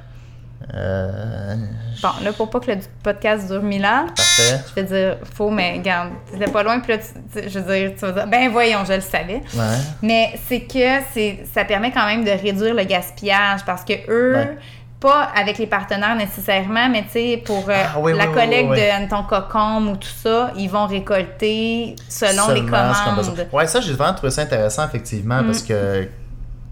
[0.74, 1.54] Euh,
[2.02, 4.60] Bon, là, pour pas que le podcast dure mille ans, parfait.
[4.68, 7.72] je vais dire faux, mais regarde, c'était pas loin, puis là, tu- tu- je veux
[7.74, 9.40] dire, tu vas dire, ben voyons, je le savais.
[9.54, 9.76] Ouais.
[10.02, 14.34] Mais c'est que c'est ça permet quand même de réduire le gaspillage parce que eux,
[14.36, 14.58] Ouais.
[15.00, 18.70] pas avec les partenaires nécessairement, mais tu sais, pour euh, Ah, oui, la oui, collecte
[18.70, 23.46] oui, de admettons, cocombe ou tout ça, ils vont récolter selon les Seulement commandes.
[23.52, 25.66] Ouais, ça, j'ai vraiment trouvé ça intéressant, effectivement, parce Mm.
[25.66, 26.08] que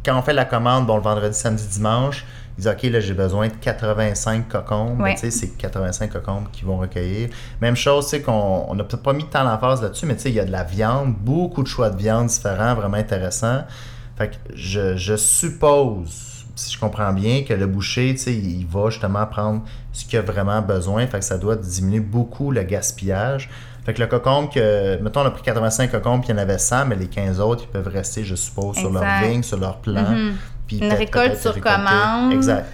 [0.04, 3.14] quand on fait la commande, bon, le vendredi, samedi, dimanche, ils disent, OK, là, j'ai
[3.14, 5.00] besoin de 85 cocombes.
[5.00, 5.14] Ouais.
[5.14, 7.30] tu sais, c'est 85 cocombes qu'ils vont recueillir.
[7.60, 10.22] Même chose, tu sais, qu'on on n'a peut-être pas mis tant l'emphase là-dessus, mais tu
[10.22, 13.64] sais, il y a de la viande, beaucoup de choix de viande différents, vraiment intéressants.
[14.16, 18.66] Fait que je, je suppose, si je comprends bien, que le boucher, tu sais, il
[18.66, 19.62] va justement prendre
[19.92, 21.06] ce qu'il a vraiment besoin.
[21.08, 23.50] Fait que ça doit diminuer beaucoup le gaspillage.
[23.84, 26.40] Fait que le cocombe, que, mettons, on a pris 85 cocombes, puis il y en
[26.40, 29.58] avait 100, mais les 15 autres, ils peuvent rester, je suppose, sur leur vigne, sur
[29.58, 30.10] leur plan.
[30.10, 30.34] Mhm.
[30.66, 31.76] Puis Une récolte sur récolter.
[31.76, 32.32] commande.
[32.32, 32.66] Exact.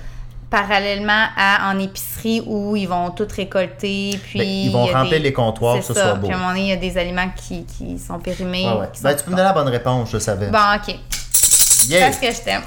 [0.50, 5.18] Parallèlement à en épicerie où ils vont tout récolter, puis Ben, ils vont remplir des-
[5.20, 6.02] les comptoirs, que ce ça.
[6.02, 6.26] soit beau.
[6.26, 8.66] Puis à un moment donné, il y a des aliments qui, qui sont périmés.
[8.68, 8.86] Ouais, ouais.
[8.92, 10.48] qui Ben, sont- tu peux me donner la bonne réponse, je savais.
[10.48, 10.96] Bon, ok.
[11.88, 12.06] Yeah!
[12.06, 12.62] Parce que je t'aime.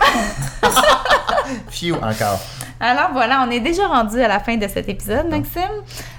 [1.70, 2.40] Phew, encore.
[2.80, 5.62] Alors voilà, on est déjà rendu à la fin de cet épisode, Maxime.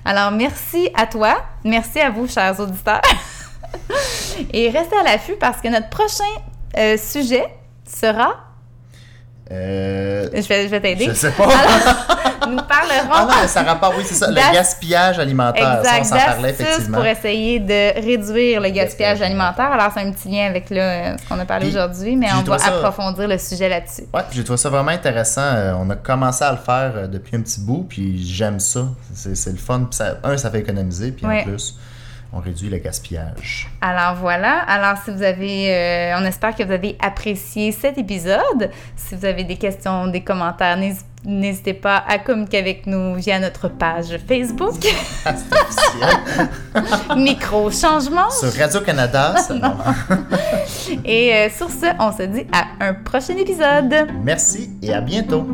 [0.05, 3.01] Alors merci à toi, merci à vous, chers auditeurs.
[4.53, 6.25] Et restez à l'affût parce que notre prochain
[6.79, 7.45] euh, sujet
[7.87, 8.35] sera.
[9.55, 11.07] Euh, Je vais, je vais t'aider.
[11.07, 11.47] je sais pas.
[12.47, 13.09] Nous parlerons.
[13.11, 15.81] ah non, ça rapporte, oui, c'est ça, le gaspillage alimentaire.
[15.83, 16.99] ça, on Exact, s'en parlait d'astuces effectivement.
[16.99, 19.73] pour essayer de réduire le gaspillage alimentaire.
[19.73, 22.37] Alors, c'est un petit lien avec là, ce qu'on a parlé Puis- aujourd'hui, mais puis
[22.41, 24.03] on va ça- approfondir le sujet là-dessus.
[24.13, 25.41] Ouais, j'ai trouvé ça vraiment intéressant.
[25.43, 28.89] Euh, on a commencé à le faire euh, depuis un petit bout, puis j'aime ça.
[29.15, 29.87] C'est le fun.
[29.89, 31.77] Puis ça- un, ça fait économiser, puis en plus,
[32.35, 33.69] on réduit le gaspillage.
[33.81, 34.59] Alors voilà.
[34.67, 38.71] Alors si vous avez, euh, on espère que vous avez apprécié cet épisode.
[38.97, 43.39] Si vous avez des questions, des commentaires, n'hés- n'hésitez pas à communiquer avec nous via
[43.39, 44.75] notre page Facebook.
[47.17, 48.31] Micro changement.
[48.31, 49.77] Sur Radio-Canada, ça, non.
[51.05, 54.09] Et euh, sur ce, on se dit à un prochain épisode.
[54.23, 55.47] Merci et à bientôt.